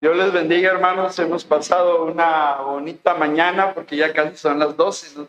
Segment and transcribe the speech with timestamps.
[0.00, 1.18] Dios les bendiga, hermanos.
[1.18, 5.18] Hemos pasado una bonita mañana porque ya casi son las 12.
[5.18, 5.28] ¿no?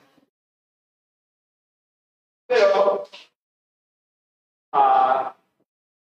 [2.47, 3.03] Pero
[4.71, 5.35] ah,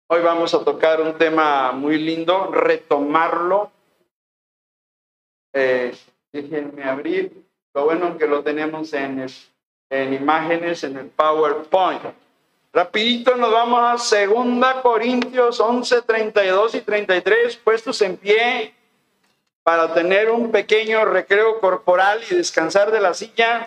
[0.09, 3.71] hoy vamos a tocar un tema muy lindo, retomarlo.
[5.53, 5.95] Eh,
[6.33, 7.45] déjenme abrir.
[7.75, 9.27] Lo bueno que lo tenemos en,
[9.91, 12.03] en imágenes, en el PowerPoint.
[12.75, 18.75] Rapidito nos vamos a Segunda Corintios 11, 32 y 33, puestos en pie
[19.63, 23.65] para tener un pequeño recreo corporal y descansar de la silla.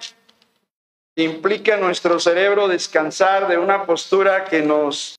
[1.16, 5.18] Implica nuestro cerebro descansar de una postura que nos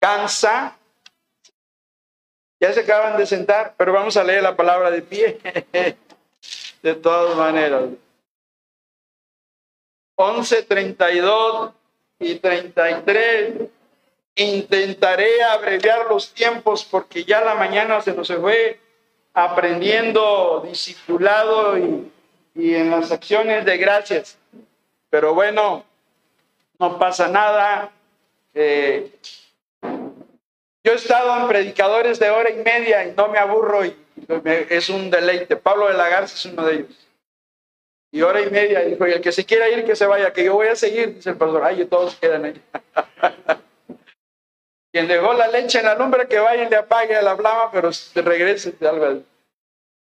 [0.00, 0.78] cansa.
[2.60, 5.40] Ya se acaban de sentar, pero vamos a leer la palabra de pie.
[6.82, 7.88] de todas maneras.
[10.14, 11.72] 11, 32
[12.18, 13.54] y 33.
[14.36, 18.78] Intentaré abreviar los tiempos porque ya la mañana se nos fue
[19.32, 22.10] aprendiendo discipulado y,
[22.54, 24.38] y en las acciones de gracias.
[25.10, 25.84] Pero bueno,
[26.78, 27.90] no pasa nada.
[28.54, 29.10] Eh,
[30.84, 33.96] yo he estado en predicadores de hora y media y no me aburro y
[34.70, 35.56] es un deleite.
[35.56, 37.05] Pablo de la Garza es uno de ellos.
[38.16, 40.42] Y hora y media dijo, y el que se quiera ir, que se vaya, que
[40.42, 41.62] yo voy a seguir, dice el pastor.
[41.62, 42.54] Ay, todos quedan ahí.
[44.90, 47.90] Quien dejó la leche en la lumbre, que vaya y le apague la flama, pero
[48.14, 48.74] regrese.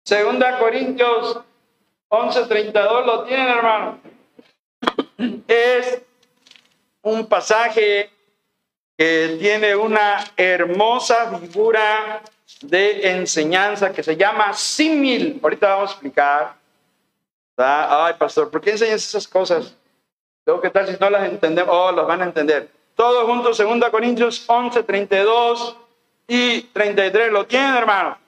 [0.04, 1.40] Segunda Corintios
[2.08, 3.98] 11:32, ¿lo tienen, hermano?
[5.48, 6.00] Es
[7.02, 8.10] un pasaje
[8.96, 12.22] que tiene una hermosa figura
[12.60, 15.40] de enseñanza que se llama símil.
[15.42, 16.63] Ahorita vamos a explicar
[17.56, 19.74] Ay, pastor, ¿por qué enseñas esas cosas?
[20.46, 21.74] Luego, ¿qué tal si no las entendemos?
[21.74, 22.68] Oh, las van a entender.
[22.94, 25.76] Todos juntos, 2 Corintios 11, 32
[26.28, 27.32] y 33.
[27.32, 28.18] ¿Lo tienen, hermano?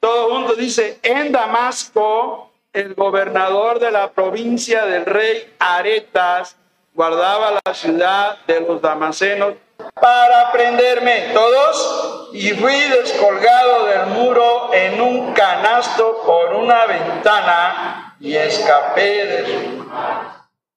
[0.00, 6.56] Todos juntos dice, en Damasco, el gobernador de la provincia del rey Aretas
[6.94, 9.54] guardaba la ciudad de los damasenos
[10.00, 11.30] para prenderme.
[11.32, 12.30] ¿Todos?
[12.32, 19.84] Y fui descolgado del muro en un canasto por una ventana y escapé de su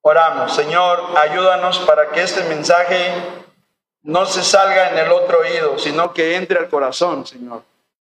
[0.01, 3.11] Oramos, Señor, ayúdanos para que este mensaje
[4.03, 7.63] no se salga en el otro oído, sino que entre al corazón, Señor,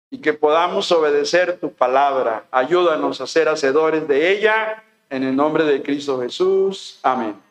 [0.09, 2.43] y que podamos obedecer tu palabra.
[2.51, 6.99] Ayúdanos a ser hacedores de ella, en el nombre de Cristo Jesús.
[7.03, 7.41] Amén.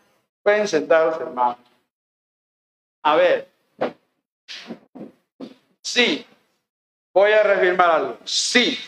[0.42, 1.56] Pueden sentarse, hermanos.
[3.02, 3.48] A ver.
[5.80, 6.26] Sí.
[7.14, 8.18] Voy a reafirmar algo.
[8.24, 8.78] Sí.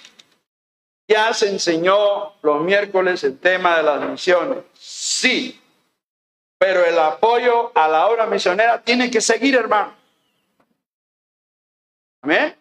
[1.09, 4.59] Ya se enseñó los miércoles el tema de las misiones.
[4.75, 5.59] Sí,
[6.59, 9.95] pero el apoyo a la obra misionera tiene que seguir, hermano.
[12.21, 12.55] Amén.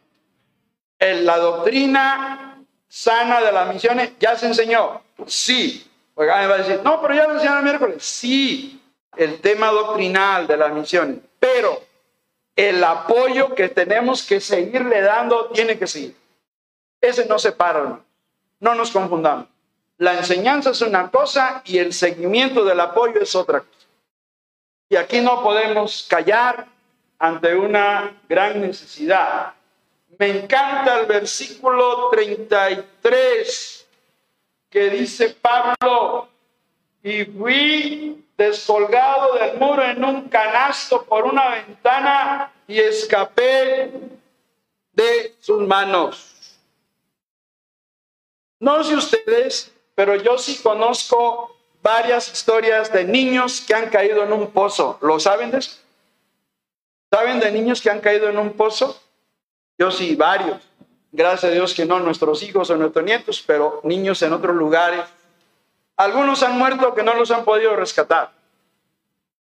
[1.00, 5.02] la doctrina sana de las misiones ya se enseñó.
[5.26, 5.84] Sí.
[6.16, 8.04] Oiga, me va a decir, no, pero ya lo enseñaron el miércoles.
[8.04, 8.82] Sí,
[9.18, 11.20] el tema doctrinal de las misiones.
[11.40, 11.84] Pero
[12.56, 16.16] el apoyo que tenemos que seguirle dando tiene que seguir.
[17.00, 18.00] Ese no se para.
[18.60, 19.48] No nos confundamos.
[19.98, 23.88] La enseñanza es una cosa y el seguimiento del apoyo es otra cosa.
[24.90, 26.68] Y aquí no podemos callar
[27.20, 29.54] ante una gran necesidad.
[30.20, 33.88] Me encanta el versículo 33
[34.70, 36.28] que dice Pablo,
[37.04, 43.92] y fui descolgado del muro en un canasto por una ventana y escapé
[44.92, 46.37] de sus manos.
[48.60, 54.34] No sé ustedes, pero yo sí conozco varias historias de niños que han caído en
[54.34, 54.98] un pozo.
[55.02, 55.78] ¿Lo saben de eso?
[57.12, 59.00] ¿Saben de niños que han caído en un pozo?
[59.78, 60.62] Yo sí, varios.
[61.12, 65.02] Gracias a Dios que no nuestros hijos o nuestros nietos, pero niños en otros lugares.
[65.96, 68.32] Algunos han muerto que no los han podido rescatar.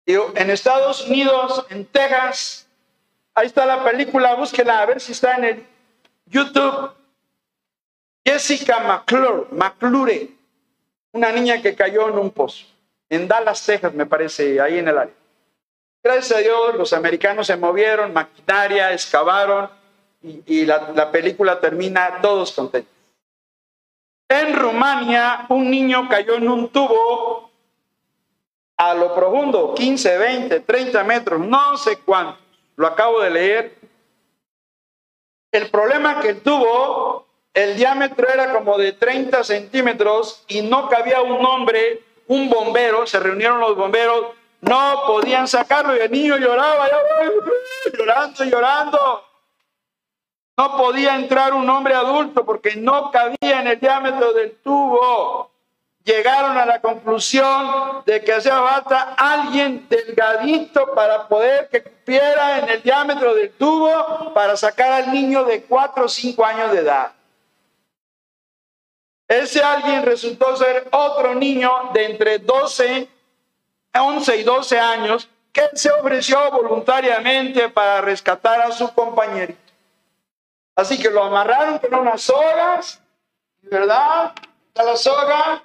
[0.07, 2.67] en Estados Unidos, en Texas,
[3.35, 5.67] ahí está la película, búsquela a ver si está en el
[6.27, 6.93] YouTube.
[8.27, 10.29] Jessica McClure, McClure,
[11.13, 12.67] una niña que cayó en un pozo,
[13.09, 15.15] en Dallas, Texas, me parece, ahí en el área.
[16.03, 19.71] Gracias a Dios, los americanos se movieron, maquinaria, excavaron
[20.23, 22.93] y, la, la película termina todos contentos.
[24.29, 27.49] En Rumania, un niño cayó en un tubo
[28.77, 32.41] a lo profundo, 15, 20, 30 metros, no sé cuánto.
[32.75, 33.79] Lo acabo de leer.
[35.53, 37.26] El problema que el tubo
[37.57, 43.19] el diámetro era como de 30 centímetros y no cabía un hombre, un bombero, se
[43.19, 44.27] reunieron los bomberos,
[44.61, 46.87] no podían sacarlo y el niño lloraba,
[47.99, 49.25] llorando, llorando.
[50.59, 55.51] No podía entrar un hombre adulto porque no cabía en el diámetro del tubo.
[56.05, 62.69] Llegaron a la conclusión de que hacía falta alguien delgadito para poder que cupiera en
[62.69, 67.13] el diámetro del tubo para sacar al niño de 4 o 5 años de edad.
[69.29, 73.09] Ese alguien resultó ser otro niño de entre 12,
[73.93, 79.59] 11 y 12 años que se ofreció voluntariamente para rescatar a su compañerito.
[80.77, 83.01] Así que lo amarraron con unas sogas,
[83.63, 84.33] ¿verdad?
[84.75, 85.63] A la soga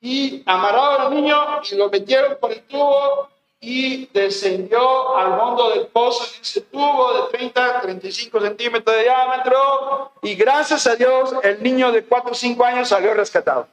[0.00, 3.28] y amarraron al niño y lo metieron por el tubo
[3.66, 10.12] y descendió al fondo del pozo en ese tubo de 30 35 centímetros de diámetro.
[10.22, 13.66] Y gracias a Dios el niño de 4 o 5 años salió rescatado.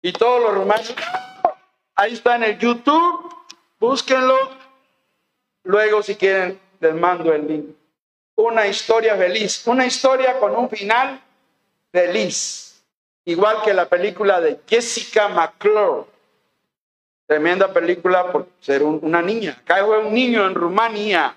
[0.00, 0.94] Y todos los romanos,
[1.96, 3.34] ahí está en el YouTube,
[3.80, 4.36] búsquenlo,
[5.64, 7.66] luego si quieren les mando el link.
[8.36, 11.20] Una historia feliz, una historia con un final
[11.90, 12.84] feliz,
[13.24, 16.04] igual que la película de Jessica McClure.
[17.26, 19.56] Tremenda película por ser una niña.
[19.60, 21.36] Acá fue un niño en Rumanía.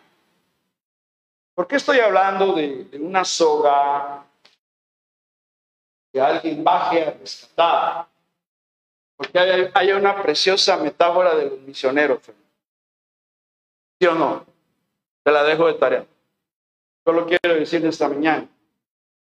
[1.56, 4.24] ¿Por qué estoy hablando de, una soga
[6.12, 8.08] que alguien baje a rescatar?
[9.18, 12.20] Porque hay, una preciosa metáfora de los misioneros.
[14.00, 14.46] ¿Sí o no?
[15.24, 16.06] Te la dejo de tarea
[17.14, 18.48] lo quiero decir esta mañana.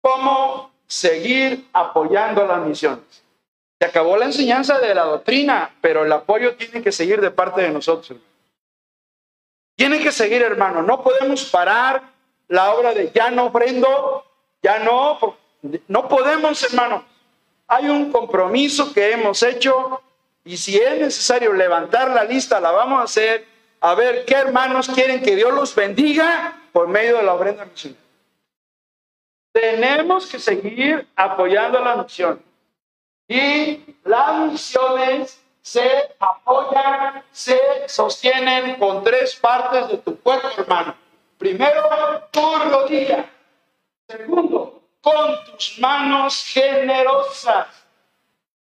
[0.02, 3.21] ¿Cómo seguir apoyando las misiones?
[3.82, 7.62] Se acabó la enseñanza de la doctrina, pero el apoyo tiene que seguir de parte
[7.62, 8.20] de nosotros.
[9.76, 10.84] Tiene que seguir, hermano.
[10.84, 12.04] No podemos parar
[12.48, 14.24] la obra de ya no ofrendo,
[14.62, 15.18] ya no,
[15.88, 17.04] no podemos, hermano.
[17.70, 20.00] Hay un compromiso que hemos hecho
[20.46, 23.48] y si es necesario levantar la lista, la vamos a hacer.
[23.80, 28.00] A ver qué hermanos quieren que Dios los bendiga por medio de la ofrenda misionera.
[29.52, 32.51] Tenemos que seguir apoyando la misión.
[33.32, 37.58] Y las misiones se apoyan, se
[37.88, 40.94] sostienen con tres partes de tu cuerpo, hermano.
[41.38, 41.82] Primero,
[42.30, 43.26] tu rodilla.
[44.06, 47.68] Segundo, con tus manos generosas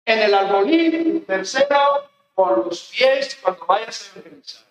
[0.05, 1.25] en el arbolín.
[1.25, 4.63] Tercero, con los pies cuando vayas a evangelizar.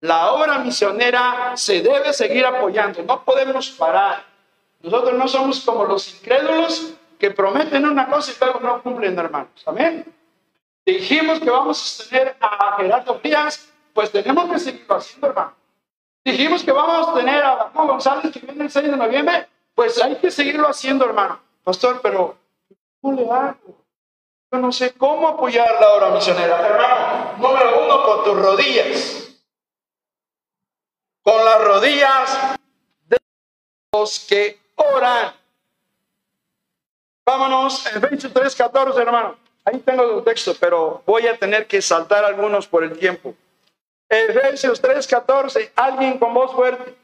[0.00, 4.26] La obra misionera se debe seguir apoyando, no podemos parar.
[4.82, 9.62] Nosotros no somos como los incrédulos que prometen una cosa y luego no cumplen, hermanos.
[9.66, 10.04] Amén.
[10.84, 15.54] Dijimos que vamos a sostener a Gerardo Díaz, pues tenemos que seguirlo haciendo, hermano.
[16.24, 20.00] Dijimos que vamos a tener a Juan González que viene el 6 de noviembre, pues
[20.02, 21.40] hay que seguirlo haciendo, hermano.
[21.64, 22.36] Pastor, pero
[23.00, 23.84] ¿cómo le hago?
[24.50, 26.66] Yo no sé cómo apoyar la obra misionera.
[26.66, 29.28] Hermano, número uno, con tus rodillas
[31.28, 32.56] con las rodillas
[33.06, 33.18] de
[33.92, 35.34] los que oran.
[37.28, 39.36] Vámonos, Efesios 3:14, hermano.
[39.62, 43.34] Ahí tengo el texto, pero voy a tener que saltar algunos por el tiempo.
[44.08, 46.96] Efesios 3:14, alguien con voz fuerte.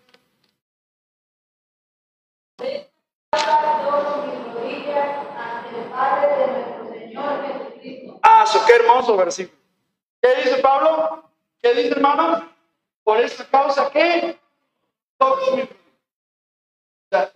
[8.23, 9.59] Ah, qué hermoso versículo.
[10.23, 11.29] ¿Qué dice Pablo?
[11.61, 12.49] ¿Qué dice hermano?
[13.03, 14.39] Por esta causa que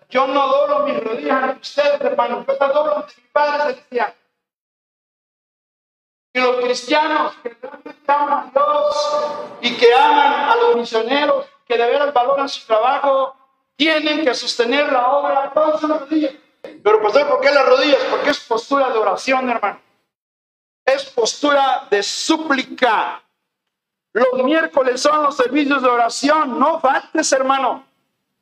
[0.09, 4.15] yo no doblo mis rodillas ante ustedes, hermanos, yo las doblo mi Padre Celestial.
[6.33, 11.77] Y los cristianos que realmente aman a Dios y que aman a los misioneros, que
[11.77, 13.35] de veras valoran su trabajo,
[13.77, 16.35] tienen que sostener la obra con sus rodillas.
[16.83, 18.01] Pero ¿por qué las rodillas?
[18.11, 19.81] Porque es postura de oración, hermano.
[20.85, 23.23] Es postura de súplica.
[24.13, 26.59] Los miércoles son los servicios de oración.
[26.59, 27.88] No faltes, hermano.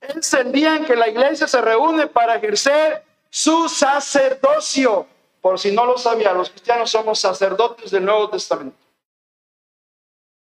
[0.01, 5.07] Es el día en que la iglesia se reúne para ejercer su sacerdocio.
[5.41, 8.77] Por si no lo sabía, los cristianos somos sacerdotes del Nuevo Testamento.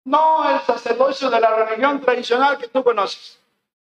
[0.05, 3.39] No el sacerdocio de la religión tradicional que tú conoces.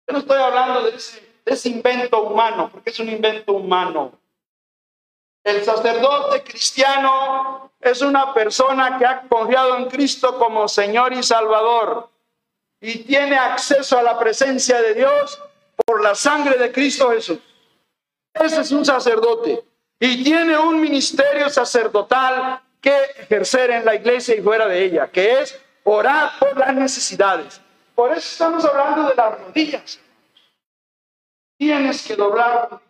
[0.07, 4.13] Yo no estoy hablando de ese, de ese invento humano, porque es un invento humano.
[5.43, 12.11] El sacerdote cristiano es una persona que ha confiado en Cristo como Señor y Salvador
[12.81, 15.39] y tiene acceso a la presencia de Dios
[15.91, 17.41] por la sangre de Cristo Jesús.
[18.33, 19.65] Ese es un sacerdote
[19.99, 25.41] y tiene un ministerio sacerdotal que ejercer en la iglesia y fuera de ella, que
[25.41, 27.61] es orar por las necesidades.
[27.97, 29.99] Por eso estamos hablando de las rodillas.
[31.59, 32.81] Tienes que doblar.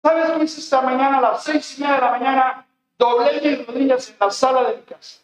[0.00, 2.66] ¿Sabes qué hice esta mañana a las seis y media de la mañana?
[2.96, 5.18] Doblé mis rodillas en la sala de mi casa.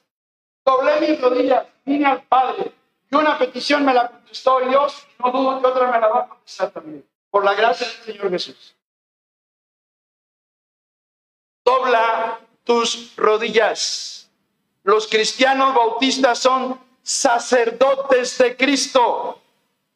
[0.64, 2.72] Doblé mis rodillas, vine al Padre.
[3.10, 6.28] Y una petición me la contestó Dios, no dudo que otra me la va a
[6.28, 8.74] contestar también, por la gracia del Señor Jesús.
[11.64, 14.28] Dobla tus rodillas.
[14.82, 19.40] Los cristianos bautistas son sacerdotes de Cristo.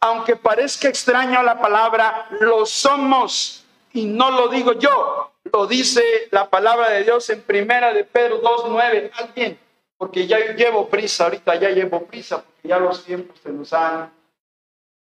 [0.01, 3.65] Aunque parezca extraño la palabra, lo somos.
[3.93, 8.41] Y no lo digo yo, lo dice la palabra de Dios en primera de Pedro
[8.41, 9.11] 2.9.
[9.15, 9.59] Alguien
[10.01, 14.11] porque ya llevo prisa, ahorita ya llevo prisa, porque ya los tiempos se nos han,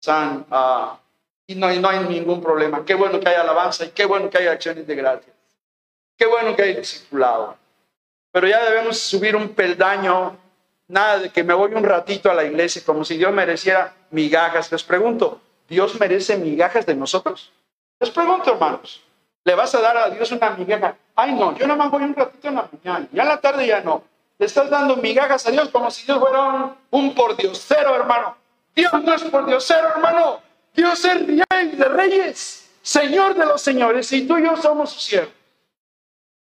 [0.08, 0.98] han ah,
[1.46, 2.84] y, no, y no hay ningún problema.
[2.84, 5.32] Qué bueno que haya alabanza y qué bueno que haya acciones de gracia.
[6.16, 7.56] Qué bueno que hay discipulado.
[8.32, 10.36] Pero ya debemos subir un peldaño,
[10.88, 14.72] nada de que me voy un ratito a la iglesia como si Dios mereciera migajas.
[14.72, 17.52] Les pregunto, ¿Dios merece migajas de nosotros?
[18.00, 19.00] Les pregunto, hermanos,
[19.44, 20.96] ¿le vas a dar a Dios una migaja?
[21.14, 23.64] Ay, no, yo nada más voy un ratito en la mañana, ya en la tarde
[23.64, 24.02] ya no.
[24.38, 28.36] Le estás dando migajas a Dios como si Dios fuera un, un por cero, hermano.
[28.74, 30.40] Dios no es por cero, hermano.
[30.74, 35.02] Dios es rey de reyes, Señor de los señores, y tú y yo somos sus
[35.02, 35.32] siervos.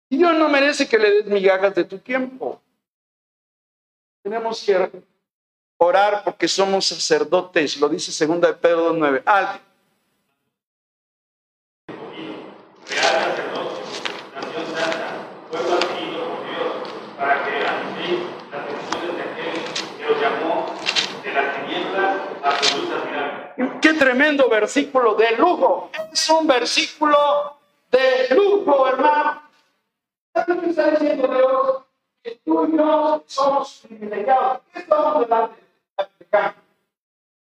[0.08, 2.60] Y Dios no merece que le des migajas de tu tiempo.
[4.22, 4.90] Tenemos que
[5.78, 9.22] orar porque somos sacerdotes, lo dice segunda de Pedro 2.9.
[9.24, 9.62] Alguien.
[12.88, 13.80] Real sacerdote,
[14.34, 16.72] nación santa, pueblo adquirido por Dios,
[17.16, 20.74] para que anuncien las peticiones de aquel que los llamó
[21.22, 23.80] de las tinieblas a su luz admirable.
[23.80, 25.90] Qué tremendo versículo de lujo.
[26.10, 27.58] Es un versículo
[27.90, 29.42] de lujo, hermano.
[30.32, 31.82] ¿Sabes qué está diciendo Dios?
[32.22, 34.60] Que tú y yo somos privilegiados.
[34.72, 35.60] ¿Qué estamos delante
[35.98, 36.54] de la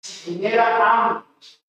[0.02, 1.62] Si viniera ambos.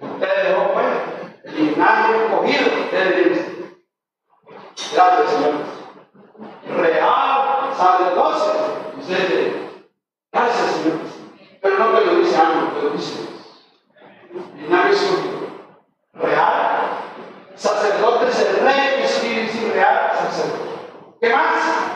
[0.00, 2.68] Ustedes dejó pues, y nadie cogido.
[4.92, 5.54] Gracias, Señor.
[6.76, 8.77] Real, sacerdocio.
[10.32, 10.98] Gracias, Señor.
[11.62, 13.28] Pero no te lo dice ambos, te lo dice
[16.12, 17.00] real,
[17.54, 20.68] sacerdote es el rey, espíritu real, sacerdote.
[21.20, 21.88] ¿Qué más?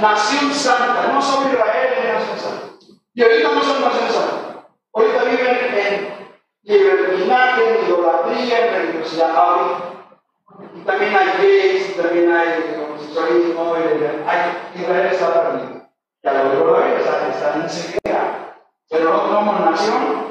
[0.00, 2.66] Nación santa, no son Israel ni nación santa.
[3.14, 4.66] Y ahorita no son nación santa.
[4.92, 6.28] Ahorita viven en
[6.62, 9.34] libertinaje, en idolatría, en religiosidad.
[10.74, 13.76] Y también hay gays, también hay homosexualismo,
[14.74, 15.77] Israel está perdido.
[16.22, 18.56] Y a lo mejor están, están en ceguera.
[18.88, 20.28] Pero no somos nación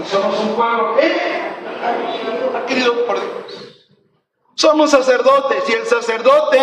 [0.00, 1.42] y somos un pueblo que
[2.66, 3.88] querido por Dios.
[4.54, 6.58] Somos sacerdotes y el sacerdote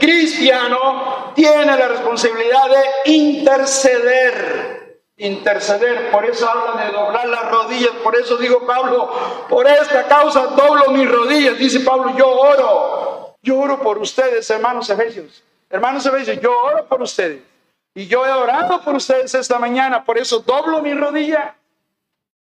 [0.00, 5.02] cristiano tiene la responsabilidad de interceder.
[5.16, 9.10] Interceder, por eso habla de doblar las rodillas, por eso digo Pablo,
[9.48, 14.88] por esta causa doblo mis rodillas, dice Pablo, yo oro, yo oro por ustedes, hermanos
[14.90, 17.51] efesios, hermanos efesios, yo oro por ustedes.
[17.94, 21.56] Y yo he orado por ustedes esta mañana, por eso doblo mi rodilla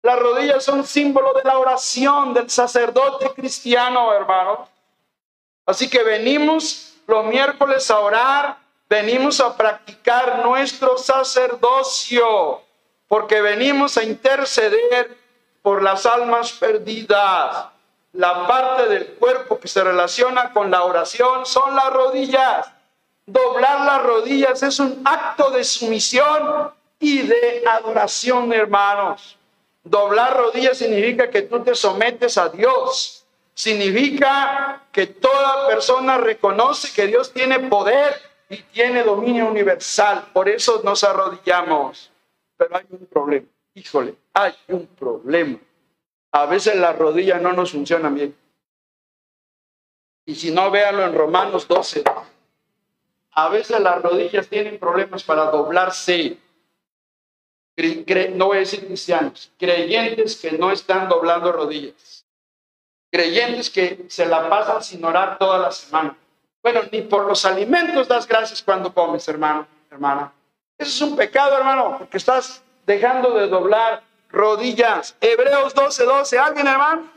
[0.02, 4.68] las rodillas son símbolo de la oración del sacerdote cristiano, hermano.
[5.66, 12.62] Así que venimos los miércoles a orar, venimos a practicar nuestro sacerdocio,
[13.08, 15.18] porque venimos a interceder
[15.62, 17.68] por las almas perdidas.
[18.14, 22.72] La parte del cuerpo que se relaciona con la oración son las rodillas.
[23.32, 29.38] Doblar las rodillas es un acto de sumisión y de adoración, hermanos.
[29.84, 33.26] Doblar rodillas significa que tú te sometes a Dios.
[33.54, 38.16] Significa que toda persona reconoce que Dios tiene poder
[38.50, 40.30] y tiene dominio universal.
[40.34, 42.12] Por eso nos arrodillamos.
[42.58, 43.48] Pero hay un problema.
[43.76, 45.60] Híjole, hay un problema.
[46.32, 48.36] A veces las rodillas no nos funcionan bien.
[50.26, 52.04] Y si no, véanlo en Romanos 12.
[53.40, 56.38] A veces las rodillas tienen problemas para doblarse
[58.36, 62.26] no voy decir cristianos, creyentes que no están doblando rodillas,
[63.10, 66.18] creyentes que se la pasan sin orar toda la semana.
[66.62, 70.34] Bueno, ni por los alimentos das gracias cuando comes, hermano, hermana.
[70.78, 75.16] Eso es un pecado, hermano, porque estás dejando de doblar rodillas.
[75.22, 77.10] Hebreos 12, 12, ¿alguien, hermano?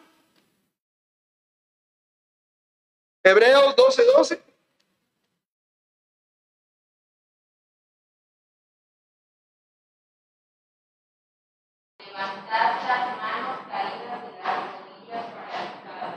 [3.24, 4.51] Hebreos 12, 12.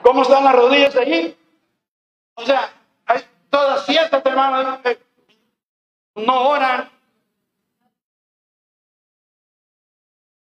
[0.06, 1.38] ¿Cómo están las rodillas de allí?
[2.36, 2.72] O sea,
[3.08, 4.80] hay todas ciertas, hermanos,
[6.14, 6.92] no oran.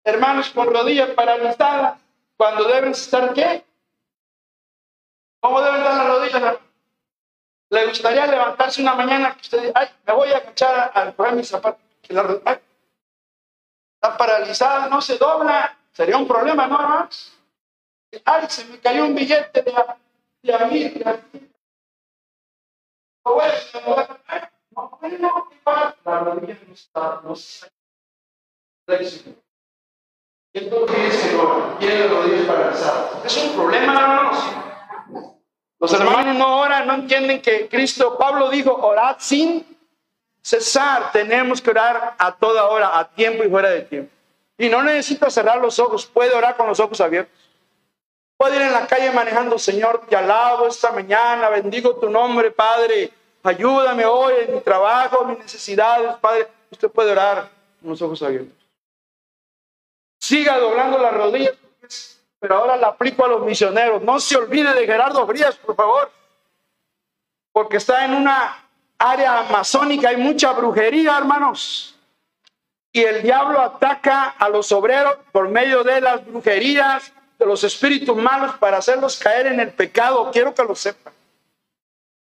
[0.04, 2.02] Hermanos con rodillas paralizadas,
[2.36, 3.64] cuando deben estar qué?
[5.40, 6.58] ¿Cómo deben estar las rodillas?
[7.70, 11.48] ¿Le gustaría levantarse una mañana que usted ay, me voy a echar a, poner mis
[11.48, 11.80] zapatos?
[12.10, 12.62] Está
[14.18, 15.78] paralizada, no se dobla.
[15.94, 17.35] Sería un problema, ¿no, hermanos?
[18.24, 19.98] Ay, se me cayó un billete de a,
[20.42, 20.94] de a mil.
[20.94, 21.52] de a mil.
[23.26, 24.20] No, bueno, igual,
[26.06, 27.34] la rodilla no está, no.
[30.54, 33.26] Y entonces no, tiene las rodillas paralizadas.
[33.26, 34.44] Es un problema, hermanos.
[35.80, 39.66] Los hermanos no oran, no entienden que Cristo, Pablo dijo, orad sin
[40.42, 41.12] cesar.
[41.12, 44.12] Tenemos que orar a toda hora, a tiempo y fuera de tiempo.
[44.58, 47.45] Y no necesita cerrar los ojos, puede orar con los ojos abiertos.
[48.38, 53.12] Puede ir en la calle manejando, Señor, te alabo esta mañana, bendigo tu nombre, Padre.
[53.44, 56.48] Ayúdame hoy en mi trabajo, mis necesidades, Padre.
[56.70, 57.50] Usted puede orar
[57.80, 58.58] con los ojos abiertos.
[60.20, 61.56] Siga doblando las rodillas,
[62.40, 64.02] pero ahora la aplico a los misioneros.
[64.02, 66.12] No se olvide de Gerardo Frías, por favor,
[67.54, 71.96] porque está en una área amazónica, hay mucha brujería, hermanos.
[72.92, 78.16] Y el diablo ataca a los obreros por medio de las brujerías, de los espíritus
[78.16, 80.30] malos, para hacerlos caer en el pecado.
[80.32, 81.14] Quiero que lo sepan.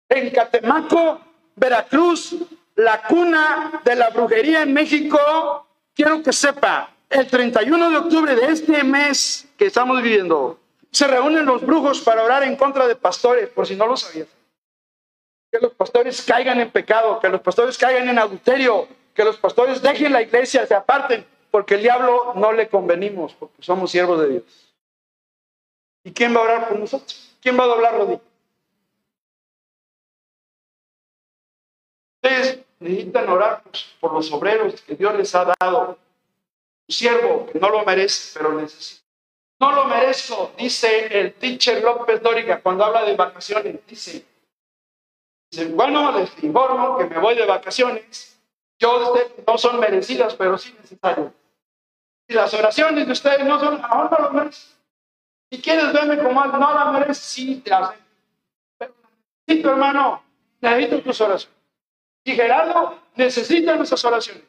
[0.08, 1.20] En Catemaco,
[1.56, 2.36] Veracruz,
[2.76, 8.52] la cuna de la brujería en México, quiero que sepa, el 31 de octubre de
[8.52, 10.58] este mes que estamos viviendo,
[10.90, 14.28] se reúnen los brujos para orar en contra de pastores, por si no lo sabías.
[15.50, 19.82] Que los pastores caigan en pecado, que los pastores caigan en adulterio, que los pastores
[19.82, 24.28] dejen la iglesia, se aparten, porque el diablo no le convenimos, porque somos siervos de
[24.28, 24.67] Dios.
[26.04, 27.36] ¿Y quién va a orar por nosotros?
[27.40, 28.22] ¿Quién va a doblar rodillas?
[32.22, 33.62] Ustedes necesitan orar
[34.00, 35.98] por los obreros que Dios les ha dado
[36.88, 39.06] siervo que no lo merece, pero necesita.
[39.60, 43.84] No lo merezco, dice el teacher López Dóriga cuando habla de vacaciones.
[43.86, 44.24] Dice,
[45.50, 48.38] dice, bueno, les informo que me voy de vacaciones.
[48.78, 49.14] Yo
[49.46, 51.32] no son merecidas, pero sí necesarias.
[52.28, 54.77] Y las oraciones de ustedes no son, ahora no lo merecen.
[55.50, 57.98] Si quieres verme como no la mereces, sí te hacen.
[58.76, 58.94] Pero
[59.46, 60.22] necesito, hermano,
[60.60, 61.58] necesito tus oraciones.
[62.24, 64.44] Y Gerardo necesita nuestras oraciones.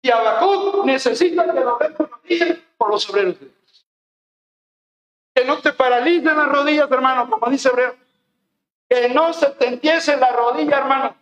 [0.00, 3.86] Y Habacuc necesita que lo rodillas por los obreros de Dios.
[5.34, 7.96] Que no te paralicen las rodillas, hermano, como dice Hebreo.
[8.88, 11.16] Que no se te empiece la rodilla, hermano.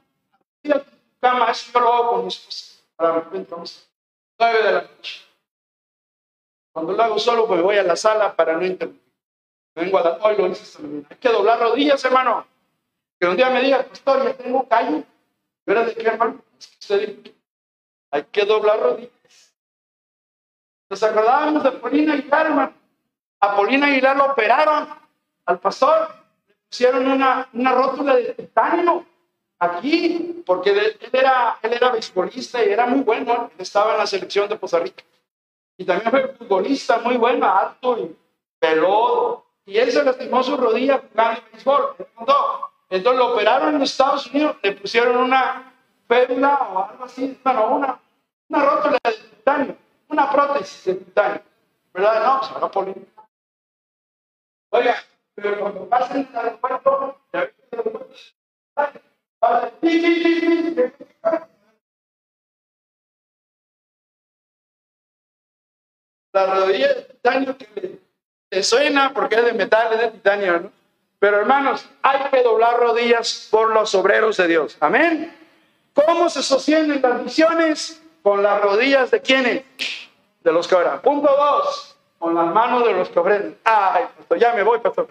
[1.21, 2.83] Cama, eso yo lo hago con mi esposa.
[2.97, 3.89] Para vamos.
[4.39, 5.23] Nueve de la noche.
[6.73, 9.02] Cuando lo hago solo, pues voy a la sala para no interrumpir.
[9.75, 10.79] Vengo a la hoy lo hice.
[11.09, 12.47] Hay que doblar rodillas, hermano.
[13.19, 15.03] Que un día me diga, pastor, ya tengo callo.
[15.65, 16.43] ¿Verdad de qué, hermano?
[18.11, 19.55] Hay que doblar rodillas.
[20.91, 22.73] Nos acordábamos de Polina Aguilar, hermano.
[23.41, 24.89] A Polina Aguilar lo operaron
[25.47, 26.09] al pastor.
[26.47, 29.07] Le pusieron una, una rótula de titanio
[29.59, 33.51] aquí, porque él era, él era beisbolista y era muy bueno.
[33.57, 35.03] Estaba en la selección de Costa Rica.
[35.79, 38.17] Y también fue futbolista muy bueno, alto y
[38.59, 39.47] peludo.
[39.65, 41.97] Y él se lastimó su rodilla jugando béisbol.
[42.91, 45.73] Entonces lo operaron en Estados Unidos, le pusieron una
[46.09, 48.01] férula o algo así, bueno, una,
[48.49, 49.77] una rótula de titanio,
[50.09, 51.43] una prótesis de titanio.
[51.95, 52.25] ¿Verdad?
[52.25, 52.97] No, se va a poner.
[54.71, 54.97] Oiga,
[55.35, 57.51] pero cuando pasen en el aeropuerto, ya
[66.33, 68.02] la rodilla de titanio que le,
[68.63, 70.73] suena porque es de metal, es de titanio, ¿no?
[71.19, 74.77] Pero hermanos, hay que doblar rodillas por los obreros de Dios.
[74.81, 75.33] Amén.
[75.95, 78.03] ¿Cómo se sostienen las misiones?
[78.23, 79.65] con las rodillas de quienes?
[80.43, 81.03] De los que oran.
[81.03, 83.59] Punto dos, con las manos de los que ofrecen.
[83.65, 85.09] Ay, pastor, ya me voy, pastor.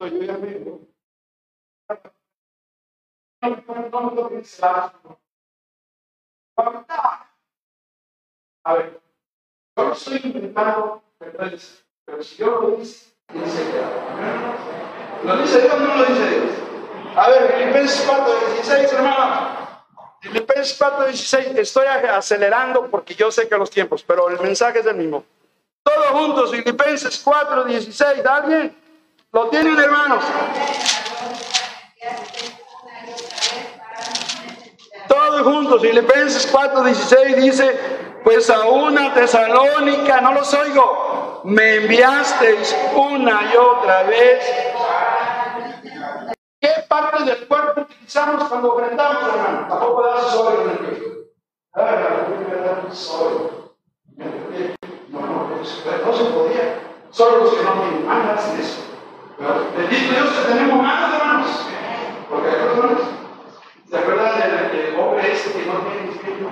[0.00, 0.40] Yo ya.
[8.62, 9.00] A ver,
[9.76, 10.20] yo estoy
[11.20, 13.84] pero si yo lo dice, dice Dios.
[15.24, 16.52] ¿Lo dice Dios o no lo dice Dios?
[17.14, 19.60] A ver, Filipenses 4, 16, hermano.
[20.20, 24.96] Filipenses 4:16, estoy acelerando porque yo sé que los tiempos, pero el mensaje es el
[24.96, 25.24] mismo.
[25.82, 28.76] Todos juntos, Filipenses 4:16, ¿alguien?
[29.32, 30.22] ¿Lo tienen, hermanos?
[35.08, 37.80] Todos juntos, Filipenses 4:16 dice,
[38.22, 41.09] pues a una tesalónica, no los oigo,
[41.44, 44.44] me enviasteis una y otra vez
[46.60, 49.66] ¿Qué parte del cuerpo utilizamos cuando ofrendamos, hermano?
[49.66, 51.56] Tampoco das sobre el.
[55.08, 56.80] No, no, se podía.
[57.10, 58.82] Solo los que no tienen manos hacen eso.
[59.74, 61.66] Bendito Dios que tenemos manos, hermanos.
[62.28, 63.19] Porque hay personas.
[63.90, 66.48] ¿Se acuerdan del, hombre ese que no tiene espíritu?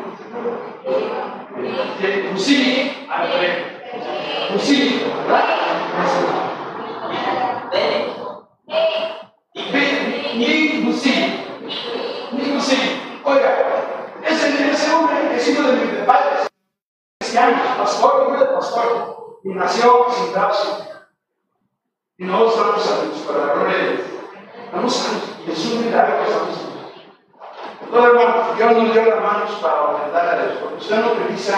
[2.32, 3.28] Fusili, al
[4.52, 5.44] Fusili, ¿verdad?
[10.34, 11.44] Ni Fusili.
[12.32, 13.20] Ni Fusili.
[13.22, 13.50] Oiga,
[14.24, 16.48] ese, ese hombre es hijo de mis padres.
[17.20, 19.40] Cristiano, pastor, hijo de pastor.
[19.44, 20.88] Y nació sin brazos.
[22.16, 24.06] Y no usamos a Dios para la gloria de Dios.
[24.72, 26.77] Vamos a Jesús, milagro que estamos
[27.90, 31.56] no, hermano, Dios nos dio las manos para ofrendar a Dios, porque usted no utiliza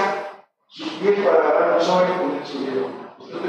[0.69, 2.87] sus pies para agarrar un sobre con el suyo.
[3.19, 3.41] Usted.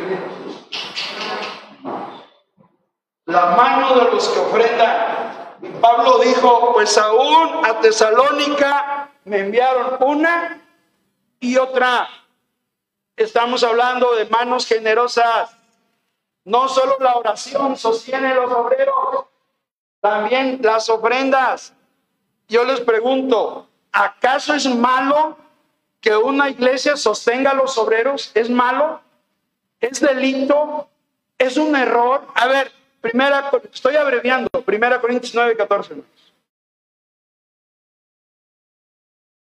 [3.26, 5.58] La mano de los que ofrendan.
[5.80, 10.60] Pablo dijo, pues aún a Tesalónica me enviaron una
[11.40, 12.08] y otra.
[13.16, 15.56] Estamos hablando de manos generosas.
[16.44, 19.26] No solo la oración sostiene los obreros,
[20.00, 21.74] también las ofrendas.
[22.52, 25.38] Yo les pregunto, ¿acaso es malo
[26.02, 28.30] que una iglesia sostenga a los obreros?
[28.34, 29.00] ¿Es malo?
[29.80, 30.90] ¿Es delito?
[31.38, 32.28] ¿Es un error?
[32.36, 36.04] A ver, primera, estoy abreviando, primera Corintios 9, 14.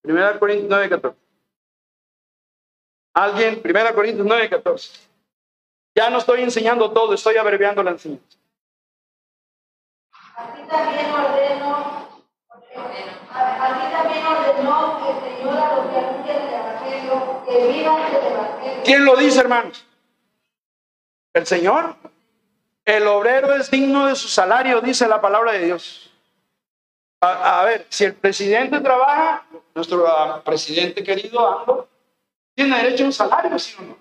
[0.03, 1.19] Primera Corintios 9, 14.
[3.14, 4.92] Alguien, primera Corintios 9, 14.
[5.95, 8.37] Ya no estoy enseñando todo, estoy abreviando la enseñanza.
[10.35, 12.06] Así también ordeno,
[18.85, 19.85] ¿Quién lo dice, hermanos?
[21.35, 21.97] ¿El Señor?
[22.85, 26.11] El obrero es digno de su salario, dice la palabra de Dios.
[27.21, 31.89] A, ver, si el presidente trabaja, nuestro uh, presidente querido Ando,
[32.55, 33.99] tiene derecho a un salario, ¿sí o no?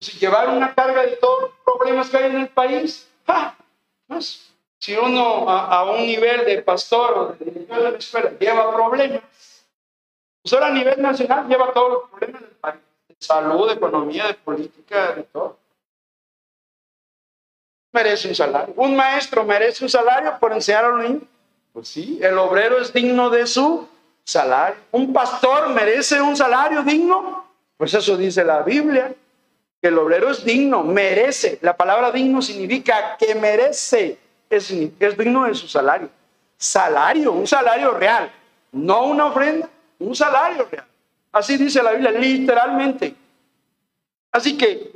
[0.00, 3.56] Si llevar una carga de todos los problemas que hay en el país, ¡ja!
[4.06, 8.74] pues si uno a, un nivel de pastor o de director de la escuela lleva
[8.74, 9.22] problemas,
[10.42, 14.26] pues ahora a nivel nacional lleva todos los problemas del país, de salud, de economía,
[14.26, 15.56] de política, de todo.
[17.92, 18.74] Merece un salario.
[18.76, 21.22] Un maestro merece un salario por enseñar a los niños.
[21.72, 23.88] Pues sí, el obrero es digno de su
[24.24, 24.76] salario.
[24.90, 27.48] Un pastor merece un salario digno.
[27.76, 29.14] Pues eso dice la Biblia.
[29.80, 31.58] Que el obrero es digno, merece.
[31.62, 34.18] La palabra digno significa que merece
[34.50, 36.10] es, es digno de su salario.
[36.56, 38.32] Salario, un salario real,
[38.72, 40.86] no una ofrenda, un salario real.
[41.32, 43.14] Así dice la Biblia, literalmente.
[44.30, 44.92] Así que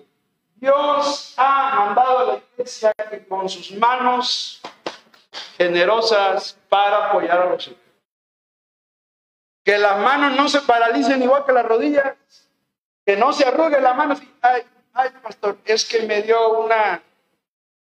[0.57, 2.93] Dios ha mandado a la iglesia
[3.29, 4.61] con sus manos
[5.57, 7.79] generosas para apoyar a los hijos.
[9.65, 12.17] Que las manos no se paralicen igual que las rodillas.
[13.05, 14.17] Que no se arrugue la mano.
[14.41, 14.63] Ay,
[14.95, 17.03] ay, pastor, es que me dio una,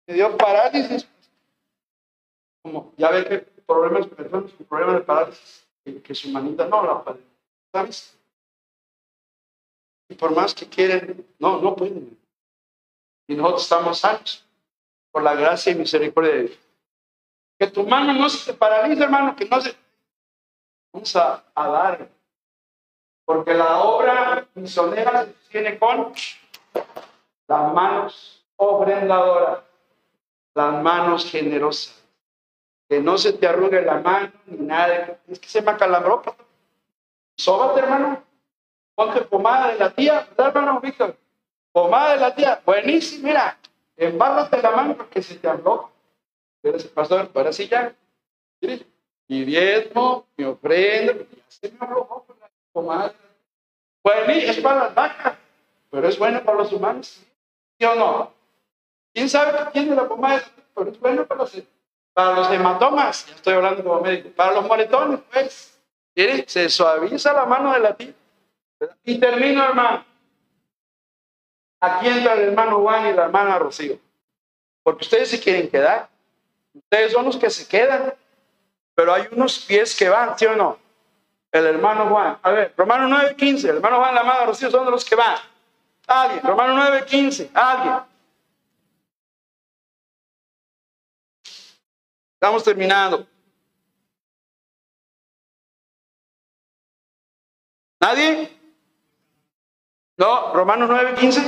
[0.07, 1.07] me dio parálisis
[2.97, 5.67] ya ve que problemas, personas con problemas de parálisis,
[6.03, 7.19] que, su manita no la puede,
[7.71, 8.17] ¿sabes?
[10.09, 12.17] Y por más que quieren, no, no pueden.
[13.27, 14.43] Y nosotros estamos sanos
[15.11, 16.59] por la gracia y misericordia de Dios.
[17.59, 19.75] Que tu mano no se te paralice, hermano, que no se...
[20.91, 22.09] Vamos a, dar.
[23.25, 26.13] Porque la obra misionera se tiene con
[27.47, 29.59] las manos ofrendadoras,
[30.55, 31.99] las manos generosas
[32.89, 35.19] que no se te arrugue la mano ni nada.
[35.27, 36.23] Es que se me acalambró.
[37.37, 38.23] Sóbate, hermano.
[38.95, 41.15] Ponte pomada de la tía, ¿verdad, hermano Víctor?
[41.71, 43.57] Pomada de la tía, buenísimo, mira,
[43.95, 45.89] embárrate la mano porque se te habló.
[46.61, 47.95] Eres el pastor, ahora sí ya.
[48.59, 48.85] Mire,
[49.29, 53.13] mi diezmo, mi ofrenda, ya se me habló la pomada.
[54.03, 55.37] Buenísimo, es para las vacas,
[55.89, 57.23] pero es bueno para los humanos.
[57.77, 58.33] ¿Sí o no?
[59.13, 60.43] ¿Quién sabe qué tiene la pomada?
[60.75, 61.55] Pero es bueno para los
[62.13, 65.79] para los hematomas, estoy hablando como médico, para los moretones, pues,
[66.47, 68.13] se suaviza la mano de la tía.
[69.03, 70.05] Y termino, hermano.
[71.81, 73.97] Aquí entra el hermano Juan y la hermana Rocío.
[74.83, 76.09] Porque ustedes se quieren quedar.
[76.73, 78.13] Ustedes son los que se quedan.
[78.95, 80.77] Pero hay unos pies que van, ¿sí o no?
[81.51, 82.37] El hermano Juan.
[82.41, 83.69] A ver, Romano 9.15.
[83.69, 85.37] El hermano Juan la hermana Rocío son de los que van.
[86.07, 86.43] Alguien.
[86.43, 87.49] Romano 9.15.
[87.53, 88.08] Alguien.
[92.41, 93.27] Estamos terminando.
[97.99, 98.57] ¿Nadie?
[100.15, 100.53] ¿No?
[100.53, 101.41] ¿Romanos 9, 15?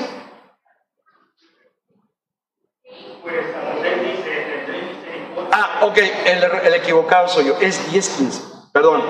[5.53, 7.57] Ah, ok, el, el, equivocado soy yo.
[7.61, 8.41] Es 10, 15.
[8.73, 9.01] Perdón,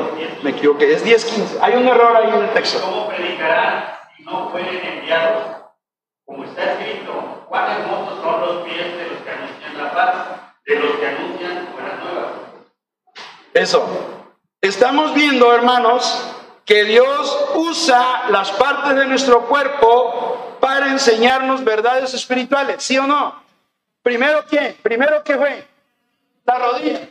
[0.44, 0.94] me equivoqué.
[0.94, 1.60] Es 10, 15.
[1.64, 2.80] Hay un error ahí en el texto.
[2.80, 5.64] ¿Cómo predicarán si no fueren enviados?
[6.26, 10.41] Como está escrito, cuán hermosos son los pies de los que anuncian la paz
[13.54, 13.86] Eso.
[14.62, 16.36] Estamos viendo, hermanos,
[16.66, 23.44] que Dios usa las partes de nuestro cuerpo para enseñarnos verdades espirituales, ¿sí o no?
[24.04, 24.78] Primero, ¿quién?
[24.82, 25.68] Primero, ¿qué fue?
[26.46, 27.10] La rodilla.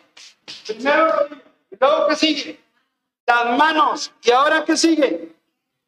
[0.67, 1.43] Primero, rodilla.
[1.71, 2.61] Y luego, ¿qué sigue?
[3.27, 4.13] Las manos.
[4.23, 5.33] ¿Y ahora qué sigue?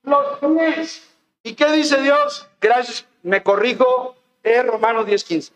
[0.03, 1.09] Los pies.
[1.43, 2.47] ¿Y qué dice Dios?
[2.61, 5.53] Gracias, me corrijo, es Romanos 10:15.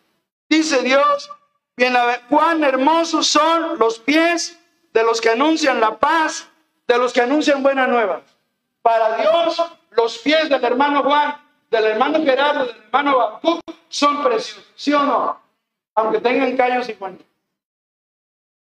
[0.49, 1.31] Dice Dios,
[1.77, 1.95] bien,
[2.29, 4.59] cuán hermosos son los pies
[4.97, 6.49] de los que anuncian la paz,
[6.87, 8.23] de los que anuncian buena nueva.
[8.81, 11.37] Para Dios, los pies del hermano Juan,
[11.71, 15.39] del hermano Gerardo, del hermano Bacuc son preciosos, ¿sí o no?
[15.97, 17.19] Aunque tengan callos y Juan.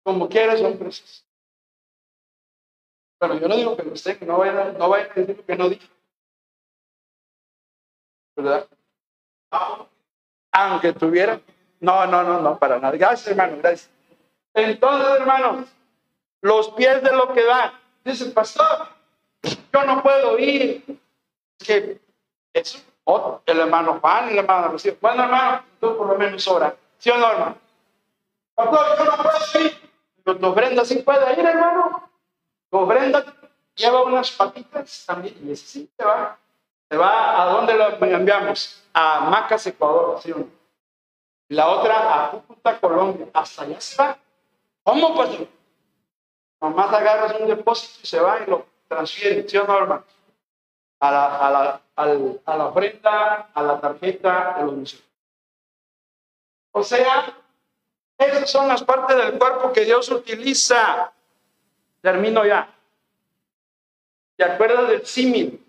[0.03, 1.27] Como quiera son preciosos.
[3.19, 5.57] Pero yo no digo que los tengan, no vayan, no vayan a decir lo que
[5.57, 5.89] no dije.
[8.35, 8.67] ¿Verdad?
[10.53, 11.39] Aunque tuviera.
[11.81, 12.97] No, no, no, no, para nada.
[12.97, 13.91] Gracias, hermano, gracias.
[14.55, 15.69] Entonces, hermanos,
[16.45, 17.73] los pies de lo que da.
[18.05, 18.89] Dice pastor,
[19.43, 20.85] yo no puedo ir.
[21.59, 22.01] Es que
[22.53, 22.87] es
[23.47, 24.95] el hermano Juan el hermano Rocío.
[25.01, 26.77] Bueno, hermano, tú por lo menos ora.
[26.99, 27.57] ¿Sí o no, hermano?
[28.55, 29.91] Pastor, yo no puedo ir.
[30.23, 32.11] Pero tu ofrenda sí puede ir, hermano.
[32.71, 33.25] Tu ofrenda
[33.75, 35.37] lleva unas patitas también.
[35.47, 36.39] Y ese sí se va.
[36.91, 38.85] Se va, ¿a dónde lo enviamos?
[38.93, 40.49] A Macas, Ecuador, ¿sí o no?
[41.49, 43.29] La otra a Cúcuta, Colombia.
[43.33, 44.19] Hasta allá se va.
[44.83, 45.49] ¿Cómo, pastor?
[46.65, 50.05] Nomás agarras un depósito y se va y lo transfiere, ¿sí o no, hermano?
[50.99, 55.11] A la, a la, a la ofrenda, a la tarjeta de los misioneros.
[56.73, 57.37] O sea,
[58.17, 61.13] esas son las partes del cuerpo que Dios utiliza.
[62.01, 62.67] Termino ya.
[64.35, 65.63] ¿Te acuerdas del símil?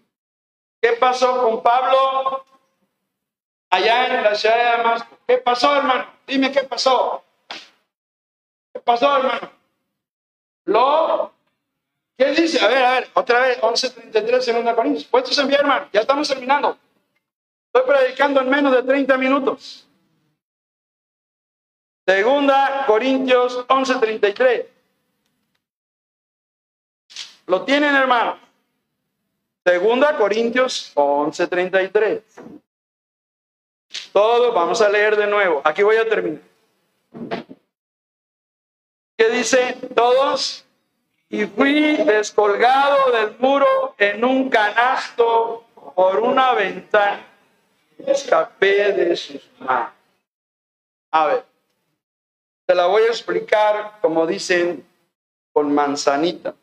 [0.82, 2.46] ¿Qué pasó con Pablo
[3.70, 5.18] allá en la ciudad de Damasco?
[5.28, 6.06] ¿Qué pasó, hermano?
[6.26, 7.22] Dime qué pasó.
[8.72, 9.65] ¿Qué pasó, hermano?
[10.66, 11.32] Lo.
[12.18, 12.64] ¿Qué dice?
[12.64, 15.06] A ver, a ver, otra vez, 11.33, segunda Corintios.
[15.06, 15.88] Puestos en pie, hermano.
[15.92, 16.78] Ya estamos terminando.
[17.74, 19.86] Estoy predicando en menos de 30 minutos.
[22.08, 24.66] Segunda Corintios 11:33.
[27.48, 28.38] ¿Lo tienen, hermano?
[29.66, 32.22] Segunda Corintios 11:33.
[34.14, 35.62] Todo, vamos a leer de nuevo.
[35.64, 36.42] Aquí voy a terminar.
[39.18, 39.78] ¿Qué dice?
[39.96, 40.66] Todos.
[41.30, 47.26] Y fui descolgado del muro en un canasto por una ventana.
[47.98, 49.94] Escapé de sus manos.
[51.12, 51.46] A ver.
[52.66, 54.86] Te la voy a explicar, como dicen,
[55.54, 56.56] con manzanita.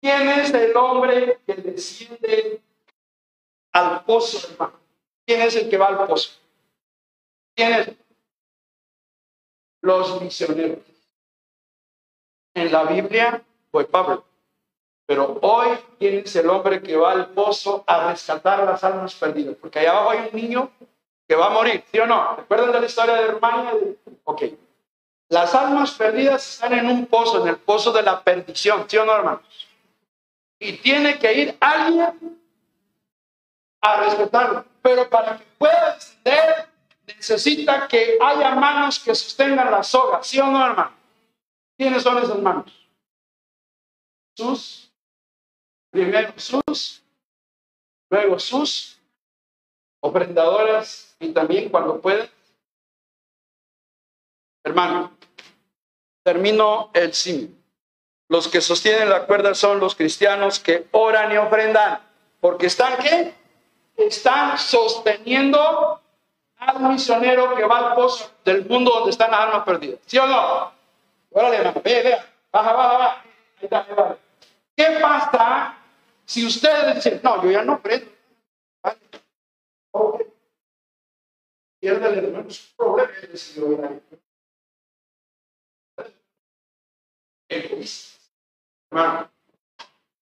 [0.00, 2.60] ¿Quién es el hombre que desciende
[3.72, 4.48] al pozo?
[5.24, 6.32] ¿Quién es el que va al pozo?
[7.54, 8.01] ¿Quién es?
[9.82, 10.78] Los misioneros.
[12.54, 14.24] En la Biblia fue Pablo.
[15.06, 19.56] Pero hoy, ¿quién es el hombre que va al pozo a rescatar las almas perdidas?
[19.60, 20.70] Porque allá abajo hay un niño
[21.28, 22.36] que va a morir, ¿sí o no?
[22.36, 23.72] ¿Recuerdan de la historia de Rumania?
[24.24, 24.42] Ok.
[25.28, 29.04] Las almas perdidas están en un pozo, en el pozo de la perdición, ¿sí o
[29.04, 29.42] no, hermanos?
[30.58, 32.40] Y tiene que ir alguien
[33.80, 34.64] a respetarlo.
[34.82, 36.71] Pero para que pueda descender,
[37.06, 40.92] necesita que haya manos que sostengan la soga, ¿sí o no, hermano?
[41.76, 42.72] ¿Quiénes son esas manos?
[44.36, 44.92] Sus,
[45.90, 47.02] primero sus,
[48.10, 48.98] luego sus,
[50.00, 52.28] ofrendadoras y también cuando pueden.
[54.64, 55.16] Hermano,
[56.24, 57.54] termino el sim.
[58.28, 62.00] Los que sostienen la cuerda son los cristianos que oran y ofrendan.
[62.40, 63.34] Porque están qué?
[63.96, 66.01] Están sosteniendo
[66.68, 70.00] al misionero que va al pozo del mundo donde están las almas perdidas.
[70.06, 70.72] ¿Sí o no?
[71.30, 72.18] Órale, hermano, ve,
[72.50, 73.24] baja, baja, baja.
[73.58, 74.18] Ahí está,
[74.76, 75.76] ¿Qué pasa
[76.24, 78.10] si ustedes dicen, no, yo ya no prendo?
[78.82, 78.98] ¿Vale?
[79.92, 80.32] Okay
[81.82, 83.10] pierde el su problema
[88.90, 89.30] Hermano,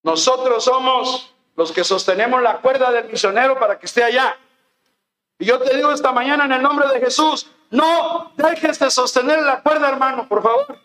[0.02, 4.38] nosotros somos los que sostenemos la cuerda del misionero para que esté allá.
[5.40, 9.42] Y yo te digo esta mañana en el nombre de Jesús, no dejes de sostener
[9.42, 10.78] la cuerda, hermano, por favor.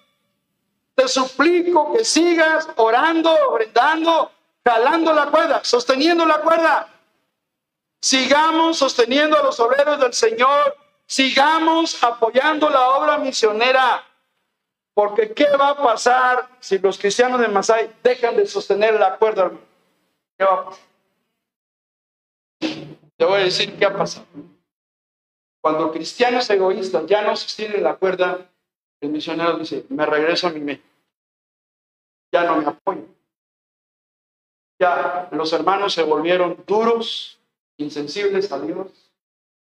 [0.95, 4.31] Te suplico que sigas orando, brindando,
[4.65, 6.87] jalando la cuerda, sosteniendo la cuerda.
[8.01, 10.77] Sigamos sosteniendo a los obreros del Señor.
[11.05, 14.05] Sigamos apoyando la obra misionera.
[14.93, 19.51] Porque ¿qué va a pasar si los cristianos de Masai dejan de sostener la cuerda?
[20.37, 20.94] ¿Qué va a pasar?
[23.17, 24.25] Te voy a decir qué ha pasado.
[25.61, 28.49] Cuando cristianos egoístas ya no sostienen la cuerda,
[29.01, 30.85] el misionero dice, me regreso a mi mente.
[32.31, 33.05] Ya no me apoyo.
[34.79, 37.39] Ya los hermanos se volvieron duros,
[37.77, 39.11] insensibles a Dios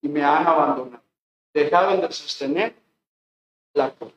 [0.01, 1.03] y me han abandonado.
[1.53, 2.75] Dejaron de sostener
[3.73, 4.13] la cruz.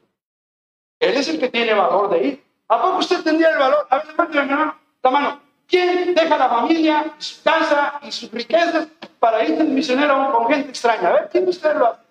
[1.01, 2.45] Él es el que tiene valor de ir.
[2.69, 3.87] ¿A poco usted tendría el valor?
[3.91, 5.41] A ver, la mano.
[5.73, 10.69] ¿Quién deja la familia, su casa y sus riquezas para irse de misionero con gente
[10.69, 11.09] extraña?
[11.09, 12.03] A ver, ¿quién de ustedes lo hace?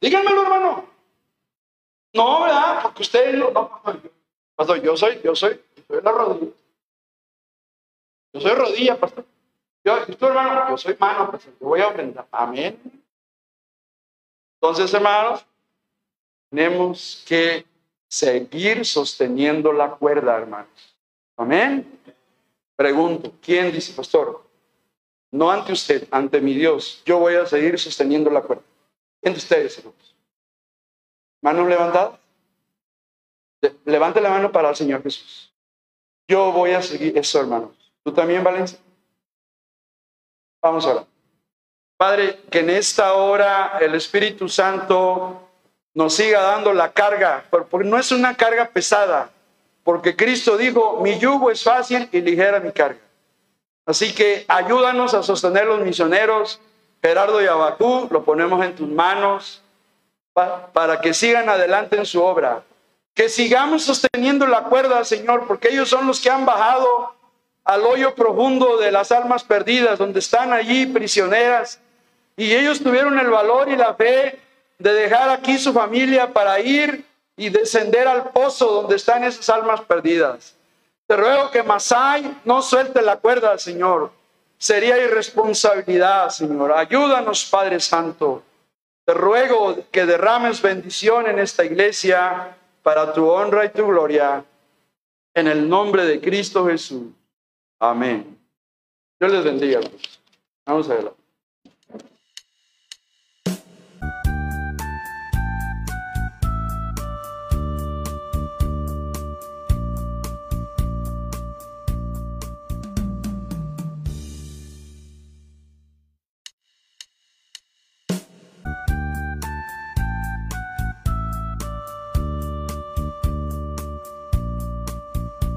[0.00, 0.86] Díganmelo, hermano.
[2.14, 2.82] No, ¿verdad?
[2.82, 3.82] Porque ustedes no, no,
[4.56, 6.52] pastor, yo soy, yo soy, yo soy la rodilla.
[8.32, 9.26] Yo soy rodilla, pastor.
[9.84, 11.52] Yo, ¿y tú, hermano, yo soy mano, pastor.
[11.60, 12.26] Yo voy a ofrendar.
[12.32, 12.80] Amén.
[14.62, 15.44] Entonces, hermanos,
[16.48, 17.66] tenemos que
[18.08, 20.96] seguir sosteniendo la cuerda, hermanos.
[21.36, 22.00] Amén.
[22.80, 24.42] Pregunto, ¿quién dice, pastor?
[25.32, 27.02] No ante usted, ante mi Dios.
[27.04, 28.62] Yo voy a seguir sosteniendo la cuerda.
[29.20, 30.16] ¿Quién de ustedes, hermanos?
[31.42, 32.18] Manos levantadas.
[33.84, 35.52] Levante la mano para el Señor Jesús.
[36.26, 37.72] Yo voy a seguir eso, hermanos.
[38.02, 38.78] ¿Tú también, Valencia?
[40.62, 41.04] Vamos ahora.
[41.98, 45.50] Padre, que en esta hora el Espíritu Santo
[45.92, 49.30] nos siga dando la carga, porque no es una carga pesada,
[49.84, 53.00] porque Cristo dijo, mi yugo es fácil y ligera mi carga.
[53.86, 56.60] Así que ayúdanos a sostener los misioneros,
[57.02, 59.62] Gerardo y Abacú, lo ponemos en tus manos
[60.72, 62.62] para que sigan adelante en su obra.
[63.14, 67.14] Que sigamos sosteniendo la cuerda, Señor, porque ellos son los que han bajado
[67.64, 71.80] al hoyo profundo de las almas perdidas, donde están allí prisioneras.
[72.36, 74.38] Y ellos tuvieron el valor y la fe
[74.78, 77.04] de dejar aquí su familia para ir
[77.40, 80.54] y descender al pozo donde están esas almas perdidas.
[81.06, 84.12] Te ruego que Masai no suelte la cuerda, Señor.
[84.58, 86.70] Sería irresponsabilidad, Señor.
[86.72, 88.42] Ayúdanos, Padre Santo.
[89.06, 94.44] Te ruego que derrames bendición en esta iglesia para tu honra y tu gloria.
[95.32, 97.08] En el nombre de Cristo Jesús.
[97.78, 98.38] Amén.
[99.18, 99.80] Dios les bendiga.
[100.66, 101.19] Vamos a verlo.